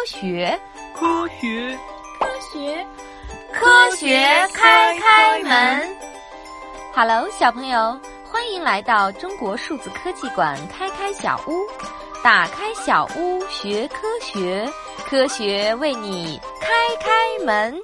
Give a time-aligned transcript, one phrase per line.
[0.00, 0.58] 科学，
[0.94, 1.78] 科学，
[2.18, 2.86] 科学，
[3.52, 4.16] 科学
[4.54, 5.96] 开开门。
[6.94, 11.52] Hello，小朋友，欢迎来到中国数字科技馆开开小屋，
[12.24, 14.66] 打开小屋学科学，
[15.06, 16.68] 科学为你开
[17.04, 17.78] 开门。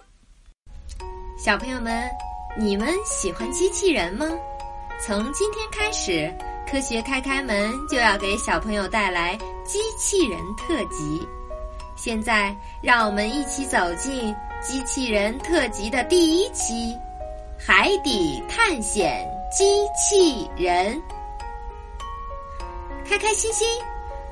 [1.36, 2.02] 小朋友们，
[2.56, 4.26] 你们喜欢机器人吗？
[5.04, 6.34] 从今天开始。
[6.68, 11.24] 科学开开门就要给小朋友带来机器人特辑。
[11.96, 16.94] 现在，让我们一起走进机器人特辑的第一期
[17.58, 19.64] 《海底探险机
[19.96, 20.94] 器人》。
[23.08, 23.66] 开开心心，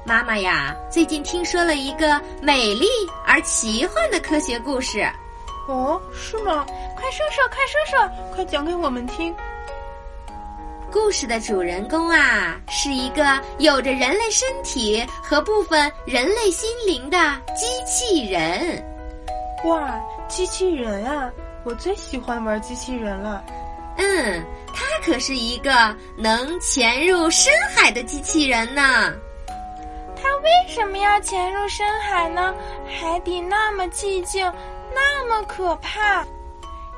[0.05, 2.87] 妈妈呀，最近听说了一个美丽
[3.27, 5.03] 而奇幻的科学故事。
[5.67, 6.67] 哦，是吗？
[6.95, 9.35] 快说说，快说说，快讲给我们听。
[10.95, 17.19] 故事的主人公啊，是一个有着人类身体和部分人类心灵的
[17.53, 18.81] 机器人。
[19.65, 21.29] 哇，机器人啊！
[21.65, 23.45] 我最喜欢玩机器人了。
[23.97, 29.13] 嗯，它可是一个能潜入深海的机器人呢。
[30.15, 32.55] 它为什么要潜入深海呢？
[32.87, 34.45] 海底那么寂静，
[34.95, 36.25] 那么可怕。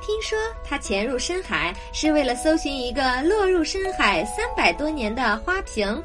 [0.07, 6.01] 听说他潜入深海是为了搜寻一个落入深海三百多年的花瓶。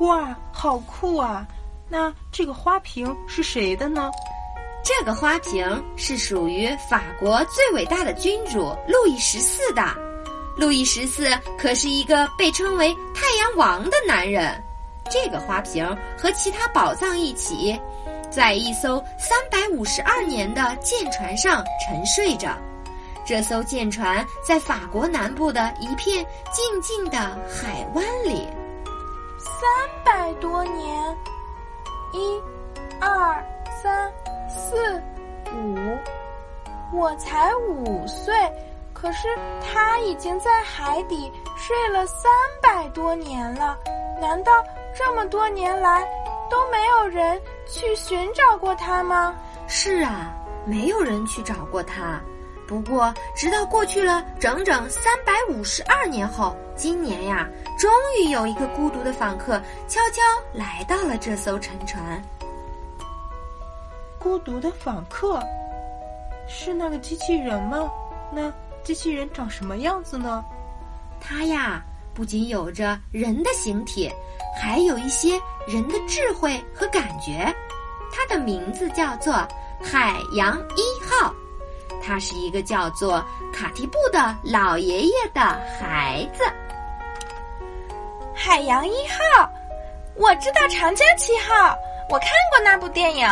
[0.00, 1.46] 哇，好酷啊！
[1.88, 4.10] 那这个花瓶是谁的呢？
[4.82, 9.82] 这个花瓶是属于法国最伟大的君主路易十四的。
[10.56, 14.60] 路易十四可是一个被称为“太阳王”的男人。
[15.08, 15.86] 这个花瓶
[16.20, 17.80] 和其他宝藏一起，
[18.28, 22.58] 在一艘三百五十二年的舰船上沉睡着。
[23.28, 28.48] 这艘舰船在法国南部的一片静静的海湾里，
[29.38, 29.68] 三
[30.02, 31.18] 百多年，
[32.14, 32.42] 一、
[32.98, 33.44] 二、
[33.82, 34.10] 三、
[34.48, 34.98] 四、
[35.52, 35.76] 五，
[36.90, 38.34] 我才五岁，
[38.94, 39.28] 可是
[39.60, 43.76] 他已经在海底睡了三百多年了。
[44.18, 44.50] 难道
[44.96, 46.02] 这么多年来
[46.50, 47.38] 都没有人
[47.68, 49.36] 去寻找过他吗？
[49.66, 50.34] 是啊，
[50.64, 52.18] 没有人去找过他。
[52.68, 57.48] 不过，直到过去了整整三百五十二年后，今年呀，
[57.78, 57.90] 终
[58.20, 59.58] 于有一个孤独的访客
[59.88, 62.22] 悄悄来到了这艘沉船。
[64.18, 65.42] 孤独的访客，
[66.46, 67.90] 是那个机器人吗？
[68.30, 68.52] 那
[68.84, 70.44] 机器人长什么样子呢？
[71.18, 74.12] 它呀，不仅有着人的形体，
[74.60, 77.50] 还有一些人的智慧和感觉。
[78.12, 79.32] 它的名字叫做
[79.82, 81.32] 海洋一号。
[82.02, 85.40] 他是一个叫做卡提布的老爷爷的
[85.78, 86.44] 孩子。
[88.34, 89.50] 海洋一号，
[90.14, 91.76] 我知道长江七号，
[92.08, 93.28] 我看过那部电影。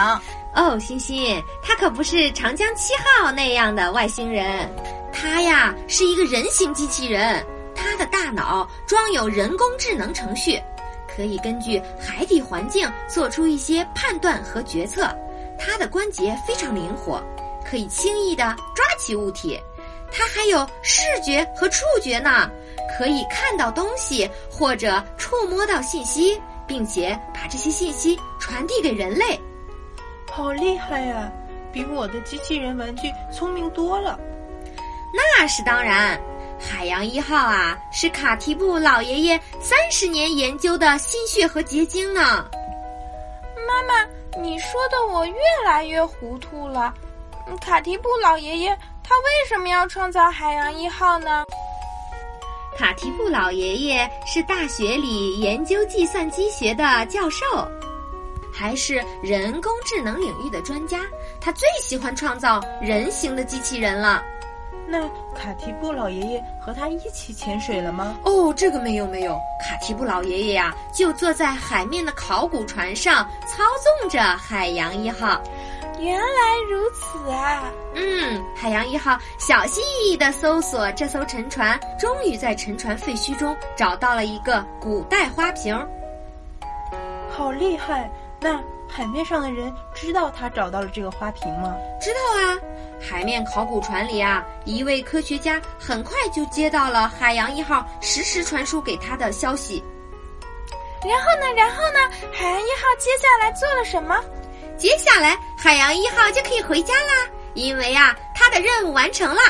[0.55, 4.69] 哦，欣欣，他可不是长江七号那样的外星人，
[5.13, 7.45] 他呀是一个人形机器人，
[7.75, 10.59] 他的大脑装有人工智能程序，
[11.15, 15.15] 可以根据海底环境做出一些判断和决策，
[15.59, 17.23] 他的关节非常灵活。
[17.69, 19.61] 可以轻易的抓起物体，
[20.13, 22.49] 它还有视觉和触觉呢，
[22.97, 29.39] 可以看到东西或者触摸到信息，并且把这些信息传递给人类。
[30.31, 31.33] 好厉害呀，
[31.73, 34.19] 比我的机器人玩具聪明多了。
[35.13, 36.21] 那是当然，
[36.61, 42.47] 海洋一号啊，是卡提布老爷爷三十年研究的心血和结晶呢。
[43.67, 46.93] 妈妈，你说的我越来越糊涂了。
[47.61, 51.45] 卡提布老爷爷他为什么要创造海洋一号呢？
[52.77, 57.47] 卡提布老爷爷是大学里研究计算机学的教授，
[58.53, 61.01] 还是人工智能领域的专家。
[61.41, 64.23] 他最喜欢创造人形的机器人了。
[64.89, 65.01] 那
[65.35, 68.17] 卡提布老爷爷和他一起潜水了吗？
[68.25, 69.37] 哦，这个没有没有。
[69.61, 73.65] 卡提布老爷爷呀，就坐在海面的考古船上，操
[74.01, 75.41] 纵着海洋一号。
[75.99, 77.73] 原来如此啊！
[77.95, 85.75] 嗯，海洋一号小心翼翼地搜索这艘沉船，终于在沉船废墟中找到了一个古代花瓶。
[87.31, 88.11] 好厉害！
[88.41, 91.75] 那海面上的人知道他找到了这个花瓶吗？
[92.01, 92.59] 知道啊！
[93.01, 99.83] 海面考古船里啊，一位科学家很快就接到了海洋一号实时传输给他的消息。
[101.03, 101.47] 然后呢？
[101.57, 101.99] 然后呢？
[102.33, 104.19] 海洋一号接下来做了什么？
[104.77, 109.41] 接下来，海洋一号就可以回家啦，因为呀，它的任务完成了。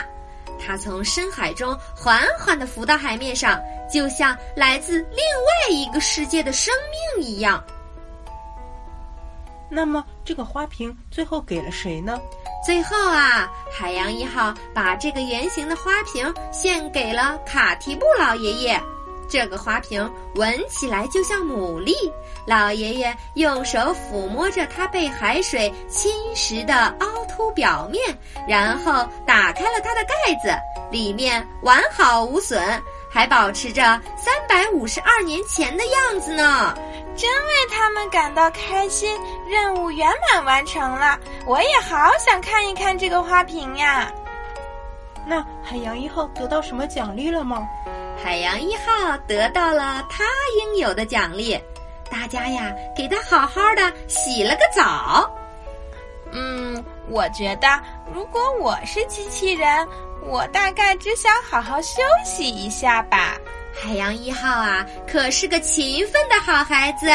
[0.64, 3.60] 它从深海中缓缓地浮到海面上，
[3.92, 6.72] 就像来自另外一个世界的生
[7.16, 7.62] 命一样。
[9.68, 12.20] 那么这个花瓶最后给了谁呢？
[12.64, 18.80] 最后啊，海洋一号把这个圆形的花瓶献给了卡提布老爷爷。
[19.28, 21.92] 这个花瓶闻起来就像牡蛎，
[22.46, 28.00] 老爷爷用手抚摸着它被海水侵蚀的凹凸表面，
[28.48, 30.56] 然后打开了它的盖子，
[30.90, 32.60] 里面完好无损，
[33.10, 33.82] 还保持着
[34.16, 36.74] 三百五十二年前的样子呢。
[37.16, 39.18] 真为他们感到开心，
[39.48, 41.18] 任务圆满完成了。
[41.46, 44.12] 我也好想看一看这个花瓶呀。
[45.26, 47.66] 那海洋一号得到什么奖励了吗？
[48.22, 50.24] 海洋一号得到了他
[50.58, 51.58] 应有的奖励，
[52.10, 55.30] 大家呀给他好好的洗了个澡。
[56.32, 57.68] 嗯，我觉得
[58.12, 59.86] 如果我是机器人，
[60.28, 63.34] 我大概只想好好休息一下吧。
[63.72, 67.06] 海洋一号啊，可是个勤奋的好孩子。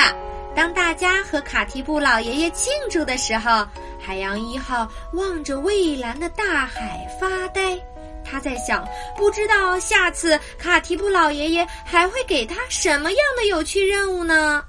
[0.56, 3.66] 当大家和卡提布老爷爷庆祝的时候，
[4.00, 7.78] 海洋一号望着蔚蓝的大海发呆。
[8.24, 14.64] 他在想，不知道下次卡提布老爷爷还会给他什么样的有趣任务呢？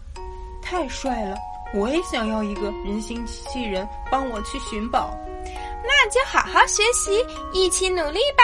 [0.62, 1.36] 太帅了！
[1.74, 5.16] 我也想要一个人形机器人帮我去寻宝。
[5.84, 8.42] 那就好好学习，一起努力吧。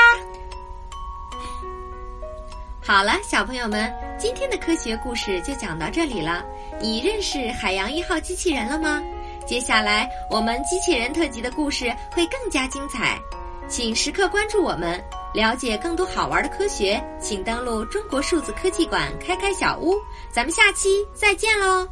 [2.83, 6.45] 好了，小朋友们，今天的科学故事就讲到这里了。
[6.81, 9.03] 你认识海洋一号机器人了吗？
[9.47, 13.19] 接下来我们机器人特辑的故事会更加精彩。
[13.69, 14.99] 请时刻关注我们，
[15.35, 17.03] 了解更多好玩的科学。
[17.21, 19.95] 请登录中国数字科技馆开开小屋，
[20.33, 21.87] 咱们下期再见喽！